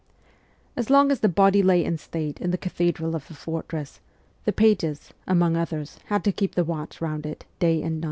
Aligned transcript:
As 0.75 0.89
long 0.89 1.11
as 1.11 1.19
the 1.19 1.29
body 1.29 1.61
lay 1.61 1.85
in 1.85 1.99
state 1.99 2.41
in 2.41 2.49
the 2.49 2.57
cathedral 2.57 3.15
of 3.15 3.27
the 3.27 3.35
fortress, 3.35 4.01
the 4.45 4.51
pages, 4.51 5.13
among 5.27 5.55
others, 5.55 5.99
had 6.05 6.23
to 6.23 6.31
keep 6.31 6.55
the 6.55 6.65
watch 6.65 7.01
round 7.01 7.23
it, 7.23 7.45
night 7.61 7.83
and 7.83 7.99
day. 7.99 7.99